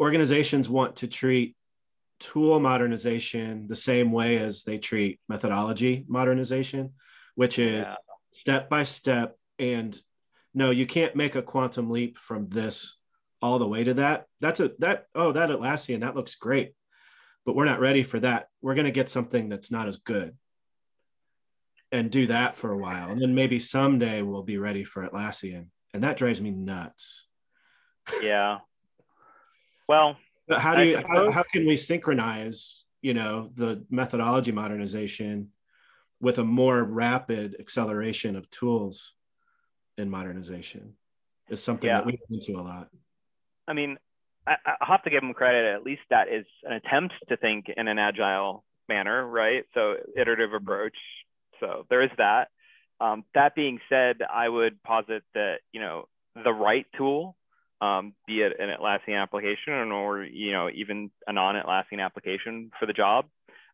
[0.00, 1.56] organizations want to treat
[2.20, 6.92] tool modernization the same way as they treat methodology modernization,
[7.34, 7.96] which is yeah.
[8.32, 9.36] step by step.
[9.58, 9.98] And
[10.54, 12.96] no, you can't make a quantum leap from this
[13.42, 14.26] all the way to that.
[14.40, 16.72] That's a that oh that Atlassian that looks great,
[17.44, 18.48] but we're not ready for that.
[18.62, 20.36] We're going to get something that's not as good
[21.92, 25.66] and do that for a while, and then maybe someday we'll be ready for Atlassian,
[25.92, 27.26] and that drives me nuts.
[28.22, 28.58] Yeah.
[29.88, 30.16] Well,
[30.48, 35.50] but how do you how, how can we synchronize you know the methodology modernization
[36.20, 39.12] with a more rapid acceleration of tools
[39.98, 40.94] in modernization
[41.48, 41.98] is something yeah.
[41.98, 42.88] that we get into a lot.
[43.68, 43.98] I mean,
[44.46, 45.74] I, I have to give them credit.
[45.74, 49.64] At least that is an attempt to think in an agile manner, right?
[49.74, 50.56] So iterative mm-hmm.
[50.56, 50.96] approach.
[51.60, 52.48] So there is that.
[53.00, 56.08] Um, that being said, I would posit that you know
[56.42, 57.36] the right tool
[57.84, 62.92] um, be it an Atlassian application or you know even a non-Atlassian application for the
[62.92, 63.26] job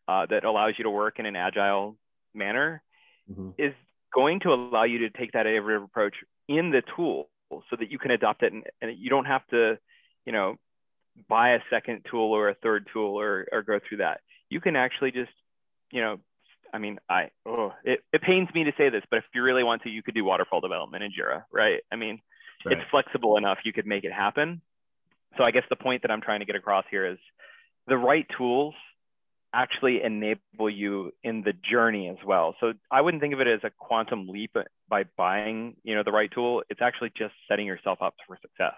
[0.07, 1.95] uh, that allows you to work in an agile
[2.33, 2.81] manner
[3.29, 3.49] mm-hmm.
[3.57, 3.73] is
[4.13, 6.15] going to allow you to take that iterative approach
[6.49, 9.77] in the tool so that you can adopt it and, and you don't have to
[10.25, 10.55] you know
[11.29, 14.75] buy a second tool or a third tool or, or go through that you can
[14.75, 15.31] actually just
[15.91, 16.19] you know
[16.73, 19.61] I mean, I oh, it, it pains me to say this, but if you really
[19.61, 21.81] want to, you could do waterfall development in Jira, right?
[21.91, 22.21] I mean,
[22.65, 22.77] right.
[22.77, 24.61] it's flexible enough you could make it happen.
[25.37, 27.17] So i guess the point that i'm trying to get across here is
[27.87, 28.73] the right tools
[29.53, 32.55] actually enable you in the journey as well.
[32.59, 34.55] So i wouldn't think of it as a quantum leap
[34.89, 36.63] by buying you know the right tool.
[36.69, 38.75] It's actually just setting yourself up for success.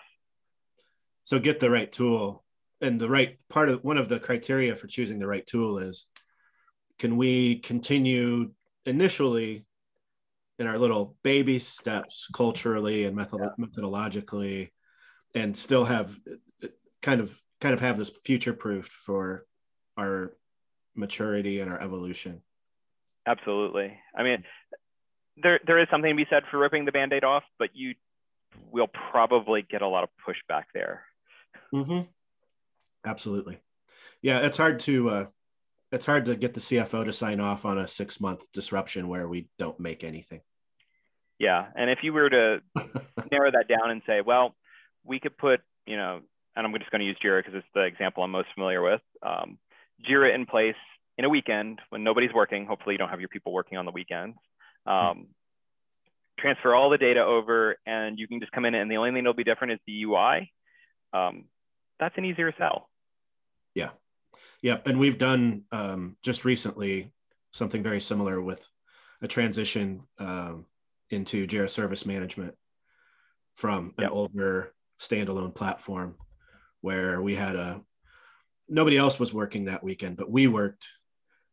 [1.24, 2.43] So get the right tool
[2.82, 6.06] and the right part of one of the criteria for choosing the right tool is
[7.00, 8.52] can we continue
[8.86, 9.65] initially
[10.63, 13.65] in our little baby steps culturally and method- yeah.
[13.65, 14.69] methodologically
[15.36, 16.17] and still have
[17.02, 19.45] kind of kind of have this future proofed for
[19.97, 20.32] our
[20.95, 22.41] maturity and our evolution
[23.28, 24.41] absolutely i mean
[25.36, 27.93] there there is something to be said for ripping the band-aid off but you
[28.71, 31.04] will probably get a lot of pushback there
[31.73, 32.02] mm-hmm.
[33.06, 33.60] absolutely
[34.21, 35.26] yeah it's hard to uh,
[35.93, 39.28] it's hard to get the CFO to sign off on a six month disruption where
[39.28, 40.41] we don't make anything.
[41.39, 41.65] Yeah.
[41.76, 42.62] And if you were to
[43.32, 44.56] narrow that down and say, well,
[45.04, 46.22] we could put, you know,
[46.56, 49.02] and I'm just going to use Jira because it's the example I'm most familiar with.
[49.22, 49.58] Um,
[50.08, 50.76] Jira in place
[51.17, 52.65] in a weekend when nobody's working.
[52.65, 54.38] Hopefully, you don't have your people working on the weekends.
[54.86, 55.28] Um,
[56.39, 59.24] transfer all the data over, and you can just come in, and the only thing
[59.24, 60.52] that'll be different is the UI.
[61.13, 61.46] Um,
[62.00, 62.89] that's an easier sell.
[63.74, 63.89] Yeah.
[64.62, 67.12] Yeah, and we've done um, just recently
[67.52, 68.69] something very similar with
[69.22, 70.65] a transition um,
[71.13, 72.56] into Jira Service Management
[73.56, 74.12] from an yep.
[74.12, 76.15] older standalone platform
[76.82, 77.82] where we had a
[78.67, 80.88] nobody else was working that weekend, but we worked.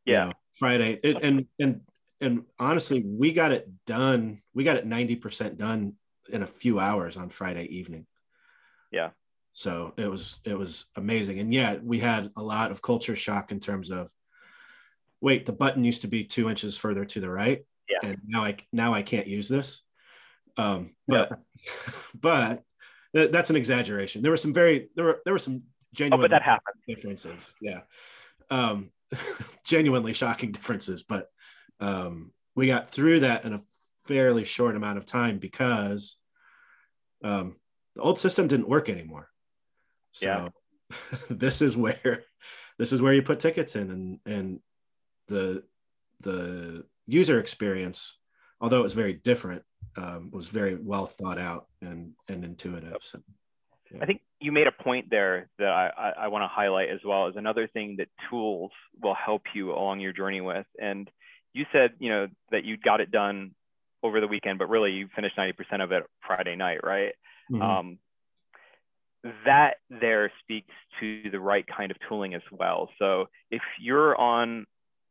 [0.05, 1.81] Yeah, you know, Friday, it, and and
[2.21, 4.43] and honestly, we got it done.
[4.55, 5.95] We got it ninety percent done
[6.29, 8.07] in a few hours on Friday evening.
[8.91, 9.11] Yeah,
[9.53, 13.53] so it was it was amazing, and yeah, we had a lot of culture shock
[13.53, 14.11] in terms of,
[15.21, 18.11] wait, the button used to be two inches further to the right, yeah.
[18.11, 19.83] and now I now I can't use this.
[20.57, 21.73] Um, but yeah.
[22.15, 22.63] but
[23.15, 24.23] th- that's an exaggeration.
[24.23, 26.77] There were some very there were there were some genuine oh, but that happened.
[26.87, 27.53] differences.
[27.61, 27.81] Yeah,
[28.51, 28.91] um,
[29.65, 31.29] genuinely shocking differences, but
[31.81, 33.61] um, we got through that in a
[34.07, 36.19] fairly short amount of time because
[37.23, 37.57] um,
[37.95, 39.29] the old system didn't work anymore.
[40.13, 40.51] So
[40.91, 40.97] yeah.
[41.31, 42.25] this is where
[42.79, 44.61] this is where you put tickets in and and
[45.29, 45.63] the
[46.21, 48.17] the user experience,
[48.61, 49.63] although it was very different,
[49.97, 52.99] um, was very well thought out and and intuitive.
[53.01, 53.21] So,
[53.91, 53.99] yeah.
[54.03, 57.01] I think you made a point there that I, I, I want to highlight as
[57.05, 58.71] well as another thing that tools
[59.03, 60.67] will help you along your journey with.
[60.81, 61.11] And
[61.53, 63.51] you said, you know, that you got it done
[64.03, 67.13] over the weekend, but really you finished 90% of it Friday night, right?
[67.51, 67.63] Mm-hmm.
[67.63, 67.99] Um,
[69.45, 72.89] that there speaks to the right kind of tooling as well.
[72.99, 74.67] So if you're on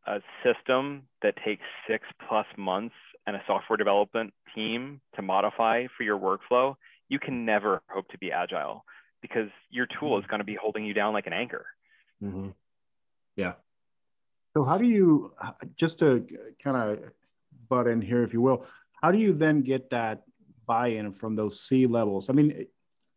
[0.07, 2.95] a system that takes six plus months
[3.27, 6.75] and a software development team to modify for your workflow,
[7.09, 8.83] you can never hope to be agile
[9.21, 10.31] because your tool is mm-hmm.
[10.31, 11.65] going to be holding you down like an anchor.
[12.23, 12.49] Mm-hmm.
[13.35, 13.53] Yeah.
[14.55, 15.33] So, how do you,
[15.75, 16.25] just to
[16.63, 16.99] kind of
[17.69, 18.65] butt in here, if you will,
[19.01, 20.23] how do you then get that
[20.65, 22.29] buy in from those C levels?
[22.29, 22.65] I mean,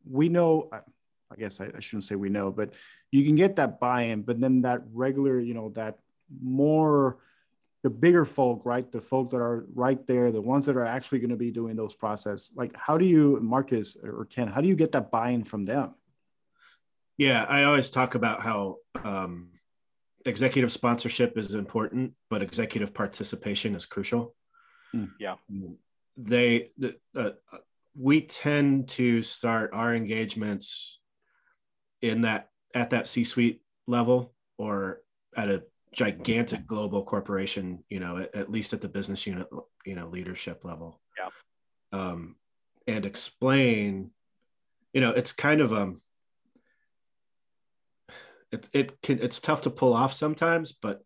[0.09, 2.75] we know, I guess I, I shouldn't say we know, but
[3.11, 5.99] you can get that buy in, but then that regular, you know, that
[6.41, 7.19] more
[7.83, 8.91] the bigger folk, right?
[8.91, 11.75] The folk that are right there, the ones that are actually going to be doing
[11.75, 12.53] those process.
[12.55, 15.95] Like, how do you, Marcus or Ken, how do you get that buy-in from them?
[17.19, 19.49] Yeah, I always talk about how um,
[20.25, 24.35] executive sponsorship is important, but executive participation is crucial.
[24.95, 25.11] Mm.
[25.19, 25.35] Yeah.
[26.17, 26.71] They,
[27.17, 27.31] uh,
[27.99, 31.01] we tend to start our engagements
[32.01, 35.03] in that at that C-suite level or
[35.37, 39.47] at a gigantic global corporation, you know, at, at least at the business unit,
[39.85, 41.01] you know, leadership level.
[41.19, 41.99] Yeah.
[41.99, 42.37] Um,
[42.87, 44.11] and explain,
[44.93, 46.01] you know, it's kind of um
[48.51, 51.05] it it can it's tough to pull off sometimes, but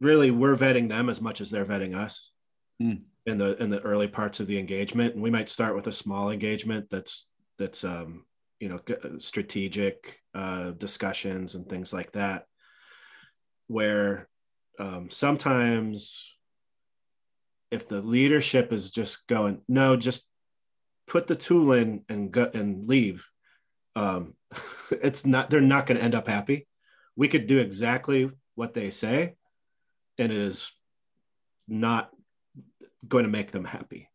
[0.00, 2.32] really we're vetting them as much as they're vetting us
[2.82, 3.00] mm.
[3.26, 5.14] in the in the early parts of the engagement.
[5.14, 8.24] And we might start with a small engagement that's that's um
[8.58, 8.80] you know
[9.18, 12.46] strategic uh, discussions and things like that
[13.72, 14.28] where
[14.78, 16.34] um, sometimes
[17.70, 20.28] if the leadership is just going no just
[21.06, 23.26] put the tool in and go and leave
[23.96, 24.34] um,
[24.90, 26.66] it's not they're not going to end up happy
[27.16, 29.34] we could do exactly what they say
[30.18, 30.70] and it is
[31.66, 32.10] not
[33.08, 34.08] going to make them happy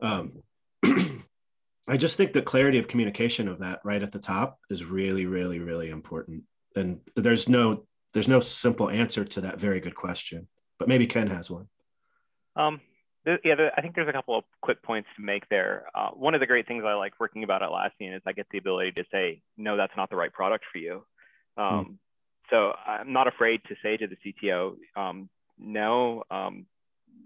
[0.00, 0.42] um,
[1.88, 5.26] I just think the clarity of communication of that right at the top is really,
[5.26, 6.42] really, really important.
[6.74, 10.48] And there's no there's no simple answer to that very good question,
[10.78, 11.68] but maybe Ken has one.
[12.56, 12.80] Um,
[13.44, 15.84] yeah, I think there's a couple of quick points to make there.
[15.94, 18.56] Uh, one of the great things I like working about Atlassian is I get the
[18.56, 21.04] ability to say, no, that's not the right product for you.
[21.58, 21.96] Um, mm.
[22.48, 26.64] So I'm not afraid to say to the CTO, um, no, um,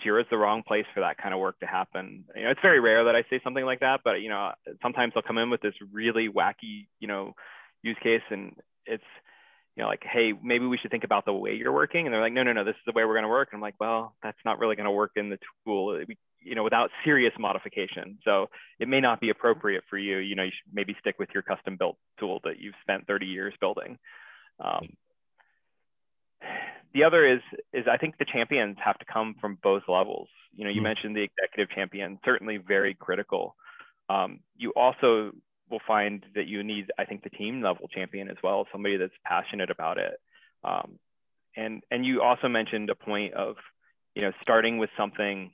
[0.05, 2.25] Jira is the wrong place for that kind of work to happen.
[2.35, 4.51] You know, it's very rare that I say something like that, but you know,
[4.83, 7.37] sometimes they'll come in with this really wacky, you know,
[7.81, 9.05] use case, and it's,
[9.77, 12.21] you know, like, hey, maybe we should think about the way you're working, and they're
[12.21, 13.49] like, no, no, no, this is the way we're going to work.
[13.53, 16.03] And I'm like, well, that's not really going to work in the tool,
[16.41, 18.19] you know, without serious modification.
[18.25, 20.19] So it may not be appropriate for you.
[20.19, 23.27] You know, you should maybe stick with your custom built tool that you've spent 30
[23.27, 23.99] years building.
[24.59, 24.89] Um,
[26.93, 27.41] the other is
[27.73, 30.29] is I think the champions have to come from both levels.
[30.55, 30.85] You know, you mm-hmm.
[30.85, 33.55] mentioned the executive champion, certainly very critical.
[34.09, 35.33] Um, you also
[35.71, 39.13] will find that you need, I think, the team level champion as well, somebody that's
[39.25, 40.21] passionate about it.
[40.65, 40.99] Um,
[41.57, 43.57] and and you also mentioned a point of,
[44.15, 45.53] you know, starting with something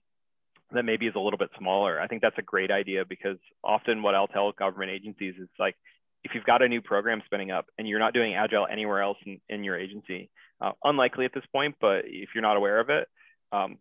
[0.73, 2.01] that maybe is a little bit smaller.
[2.01, 5.77] I think that's a great idea because often what I'll tell government agencies is like,
[6.25, 9.19] if you've got a new program spinning up and you're not doing agile anywhere else
[9.25, 10.29] in, in your agency,
[10.61, 13.07] uh, unlikely at this point, but if you're not aware of it,
[13.53, 13.79] um,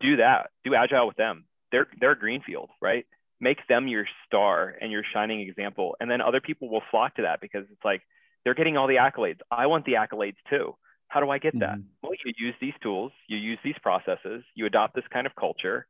[0.00, 0.50] do that.
[0.64, 1.44] Do agile with them.
[1.70, 3.06] They're they're greenfield, right?
[3.42, 7.22] Make them your star and your shining example, and then other people will flock to
[7.22, 8.02] that because it's like
[8.44, 9.40] they're getting all the accolades.
[9.50, 10.76] I want the accolades too.
[11.08, 11.74] How do I get that?
[11.74, 11.88] Mm-hmm.
[12.02, 15.86] Well, you use these tools, you use these processes, you adopt this kind of culture,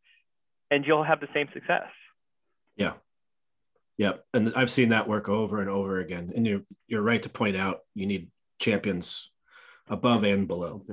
[0.70, 1.90] and you'll have the same success.
[2.76, 2.94] Yeah.
[3.98, 4.24] Yep.
[4.32, 6.32] And I've seen that work over and over again.
[6.34, 9.30] And you're you're right to point out you need champions
[9.88, 10.84] above and below.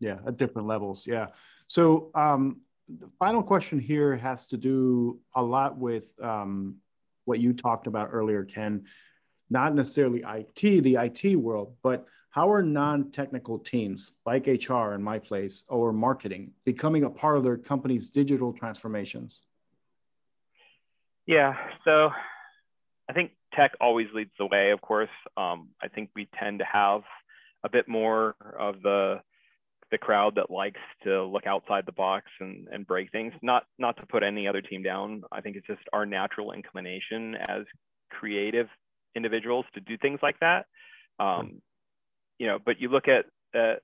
[0.00, 1.06] Yeah, at different levels.
[1.06, 1.28] Yeah.
[1.66, 6.76] So um, the final question here has to do a lot with um,
[7.24, 8.84] what you talked about earlier, Ken.
[9.50, 15.18] Not necessarily IT, the IT world, but how are non-technical teams like HR in my
[15.18, 19.42] place or marketing becoming a part of their company's digital transformations?
[21.26, 22.10] Yeah, so
[23.08, 24.72] I think tech always leads the way.
[24.72, 27.02] Of course, um, I think we tend to have
[27.62, 29.20] a bit more of the
[29.90, 33.32] the crowd that likes to look outside the box and, and break things.
[33.42, 35.22] Not not to put any other team down.
[35.30, 37.64] I think it's just our natural inclination as
[38.10, 38.66] creative
[39.14, 40.66] individuals to do things like that.
[41.18, 41.60] Um,
[42.38, 43.82] you know, but you look at, at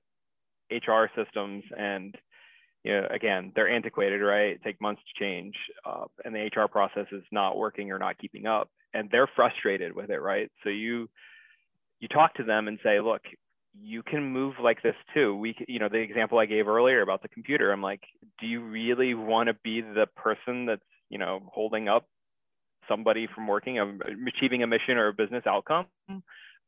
[0.71, 2.15] HR systems and
[2.83, 4.53] you know, again, they're antiquated, right?
[4.53, 5.53] It takes months to change,
[5.85, 9.95] uh, and the HR process is not working or not keeping up, and they're frustrated
[9.95, 10.49] with it, right?
[10.63, 11.07] So you
[11.99, 13.21] you talk to them and say, look,
[13.79, 15.35] you can move like this too.
[15.35, 18.01] We, you know, the example I gave earlier about the computer, I'm like,
[18.39, 22.05] do you really want to be the person that's, you know, holding up
[22.89, 25.85] somebody from working, um, achieving a mission or a business outcome?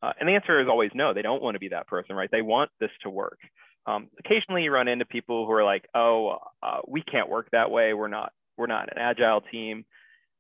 [0.01, 1.14] Uh, and the answer is always no.
[1.14, 2.30] They don't want to be that person, right?
[2.32, 3.39] They want this to work.
[3.86, 7.72] Um, occasionally, you run into people who are like, "Oh, uh, we can't work that
[7.72, 7.93] way.
[7.93, 8.32] We're not.
[8.58, 9.86] We're not an agile team.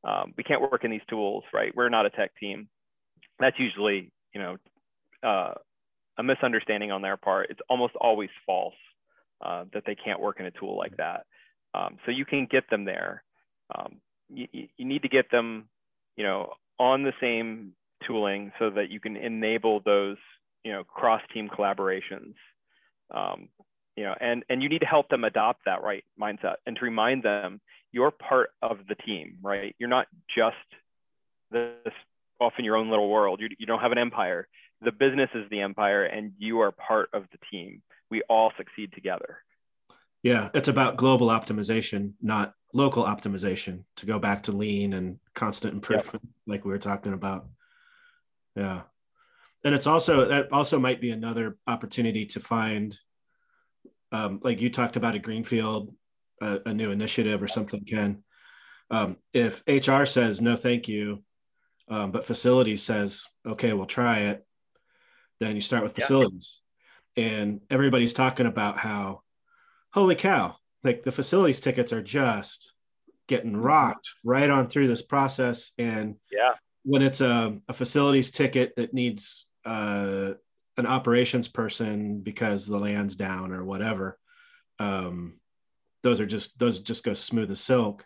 [0.03, 1.73] Um, we can't work in these tools, right?
[1.75, 2.69] We're not a tech team."
[3.39, 4.57] That's usually, you know,
[5.23, 5.53] uh,
[6.17, 7.47] a misunderstanding on their part.
[7.49, 8.75] It's almost always false
[9.41, 11.25] uh, that they can't work in a tool like that.
[11.73, 13.23] Um, so you can get them there.
[13.75, 13.95] Um,
[14.29, 15.69] you, you need to get them,
[16.15, 17.73] you know, on the same
[18.05, 20.17] tooling so that you can enable those,
[20.63, 22.35] you know, cross-team collaborations.
[23.11, 23.49] Um,
[23.95, 26.85] you know, and and you need to help them adopt that right mindset and to
[26.85, 27.61] remind them
[27.91, 29.75] you're part of the team, right?
[29.77, 30.55] You're not just
[31.51, 31.93] this
[32.41, 33.39] off in your own little world.
[33.39, 34.47] You, you don't have an empire
[34.83, 37.81] the business is the empire and you are part of the team.
[38.09, 39.39] We all succeed together.
[40.21, 45.73] Yeah, it's about global optimization, not local optimization, to go back to lean and constant
[45.73, 46.33] improvement, yep.
[46.47, 47.47] like we were talking about.
[48.55, 48.81] Yeah.
[49.65, 52.97] And it's also, that also might be another opportunity to find,
[54.11, 55.93] um, like you talked about a Greenfield,
[56.41, 58.23] a, a new initiative or something, Ken.
[58.89, 61.23] Um, if HR says, no, thank you,
[61.89, 64.45] um, but facilities says, okay, we'll try it,
[65.43, 66.59] then you start with facilities.
[67.15, 67.25] Yeah.
[67.25, 69.21] And everybody's talking about how,
[69.91, 72.71] holy cow, like the facilities tickets are just
[73.27, 73.61] getting mm-hmm.
[73.61, 75.71] rocked right on through this process.
[75.77, 80.31] And yeah, when it's a, a facilities ticket that needs uh,
[80.77, 84.17] an operations person because the land's down or whatever,
[84.79, 85.39] um,
[86.01, 88.05] those are just those just go smooth as silk.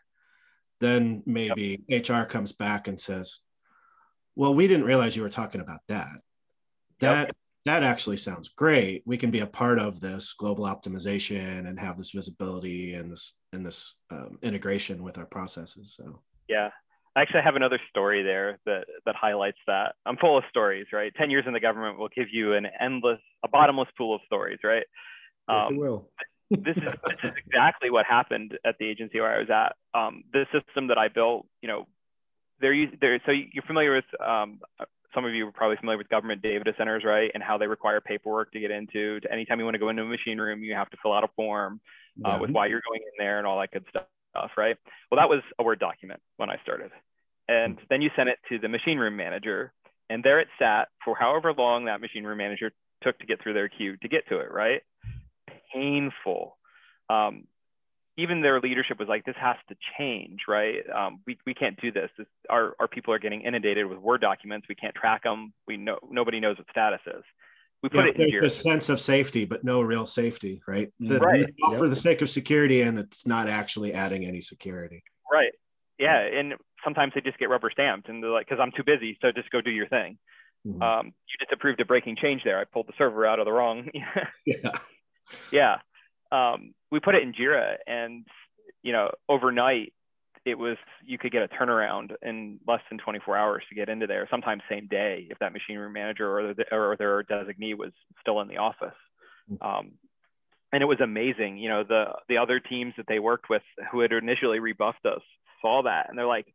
[0.79, 2.07] Then maybe yep.
[2.07, 3.39] HR comes back and says,
[4.35, 6.09] "Well, we didn't realize you were talking about that.
[6.99, 7.35] That yep.
[7.65, 9.03] that actually sounds great.
[9.05, 13.35] We can be a part of this global optimization and have this visibility and this
[13.53, 16.69] and this um, integration with our processes." So yeah,
[17.15, 19.95] I actually have another story there that that highlights that.
[20.05, 21.11] I'm full of stories, right?
[21.15, 24.59] Ten years in the government will give you an endless, a bottomless pool of stories,
[24.63, 24.85] right?
[25.49, 26.09] Yes, um, it will.
[26.51, 29.75] this is this is exactly what happened at the agency where I was at.
[29.99, 31.87] Um, the system that I built, you know,
[32.61, 33.19] they're there.
[33.25, 34.59] So you're familiar with um,
[35.17, 37.31] some of you are probably familiar with government data centers, right?
[37.33, 39.19] And how they require paperwork to get into.
[39.21, 41.23] To anytime you want to go into a machine room, you have to fill out
[41.23, 41.81] a form
[42.23, 42.39] uh, yeah.
[42.39, 44.03] with why you're going in there and all that good stuff
[44.55, 44.77] right?
[45.09, 46.91] Well, that was a Word document when I started.
[47.47, 47.83] And hmm.
[47.89, 49.73] then you sent it to the machine room manager,
[50.11, 52.71] and there it sat for however long that machine room manager
[53.03, 54.81] took to get through their queue to get to it, right?
[55.73, 56.57] Painful.
[57.09, 57.45] Um,
[58.17, 60.77] even their leadership was like, this has to change, right?
[60.89, 62.09] Um, we, we can't do this.
[62.17, 62.27] this.
[62.49, 64.67] our, our people are getting inundated with Word documents.
[64.67, 65.53] We can't track them.
[65.67, 67.23] We know nobody knows what status is
[67.83, 68.43] we put yeah, it in here.
[68.43, 70.91] a sense of safety, but no real safety, right?
[70.99, 71.45] The, right.
[71.77, 75.03] For the sake of security, and it's not actually adding any security.
[75.31, 75.51] Right.
[75.99, 79.17] Yeah, and sometimes they just get rubber stamped, and they're like, "Because I'm too busy,
[79.21, 80.17] so just go do your thing."
[80.65, 80.81] Mm-hmm.
[80.81, 82.59] Um, you just approved a breaking change there.
[82.59, 83.89] I pulled the server out of the wrong.
[84.45, 84.71] yeah.
[85.51, 85.77] Yeah.
[86.31, 88.25] Um, we put it in Jira, and
[88.83, 89.93] you know, overnight
[90.47, 94.07] it was you could get a turnaround in less than 24 hours to get into
[94.07, 97.91] there sometimes same day if that machine room manager or, the, or their designee was
[98.21, 98.95] still in the office
[99.51, 99.57] mm.
[99.61, 99.91] um,
[100.71, 103.61] and it was amazing you know the the other teams that they worked with
[103.91, 105.21] who had initially rebuffed us
[105.61, 106.47] saw that and they're like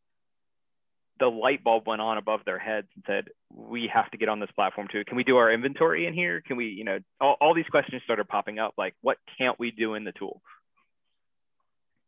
[1.23, 4.41] the light bulb went on above their heads and said we have to get on
[4.41, 7.37] this platform too can we do our inventory in here can we you know all,
[7.41, 10.43] all these questions started popping up like what can't we do in the tool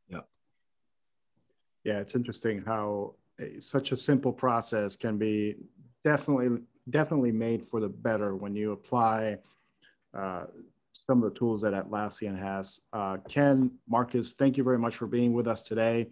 [0.08, 0.18] Yeah,
[1.84, 5.54] yeah, it's interesting how a, such a simple process can be
[6.02, 6.60] definitely
[6.90, 9.38] definitely made for the better when you apply
[10.12, 10.46] uh,
[10.90, 12.80] some of the tools that Atlassian has.
[12.92, 16.10] Uh, Ken, Marcus, thank you very much for being with us today.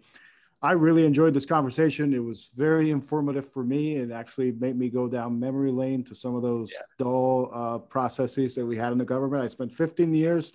[0.63, 2.13] I really enjoyed this conversation.
[2.13, 3.97] It was very informative for me.
[3.97, 6.79] It actually made me go down memory lane to some of those yeah.
[6.97, 9.43] dull uh, processes that we had in the government.
[9.43, 10.53] I spent 15 years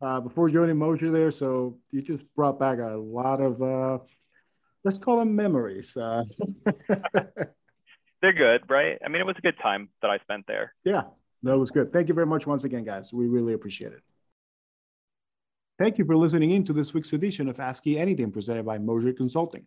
[0.00, 3.98] uh, before joining Moser there, so you just brought back a lot of uh,
[4.84, 5.96] let's call them memories.
[5.96, 6.22] Uh,
[8.22, 8.96] They're good, right?
[9.04, 10.72] I mean, it was a good time that I spent there.
[10.84, 11.02] Yeah,
[11.42, 11.92] no, it was good.
[11.92, 13.12] Thank you very much once again, guys.
[13.12, 14.02] We really appreciate it.
[15.78, 17.56] Thank you for listening in to this week's edition of
[17.86, 19.64] Me Anything presented by Moser Consulting.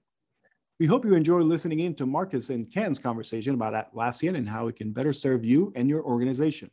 [0.78, 4.68] We hope you enjoy listening in to Marcus and Ken's conversation about Atlassian and how
[4.68, 6.70] it can better serve you and your organization.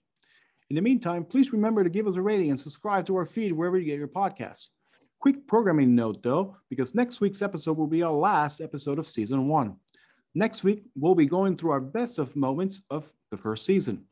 [0.71, 3.53] In the meantime, please remember to give us a rating and subscribe to our feed
[3.53, 4.71] wherever you get your podcasts.
[5.21, 9.47] Quick programming note though, because next week's episode will be our last episode of season
[9.47, 9.77] one.
[10.35, 14.05] Next week, we'll be going through our best of moments of the first season.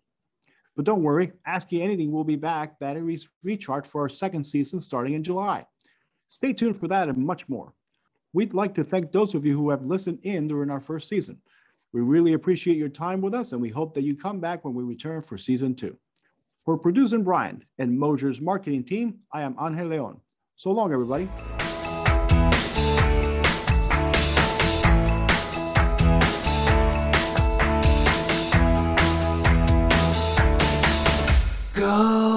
[0.77, 4.81] But don't worry, Ask Me Anything will be back, batteries recharged for our second season
[4.81, 5.65] starting in July.
[6.29, 7.73] Stay tuned for that and much more.
[8.35, 11.41] We'd like to thank those of you who have listened in during our first season.
[11.93, 14.75] We really appreciate your time with us, and we hope that you come back when
[14.75, 15.97] we return for season two.
[16.67, 20.21] For producer Brian and Moser's marketing team, I am Angel Leon.
[20.57, 21.29] So long, everybody.
[31.99, 32.36] Oh.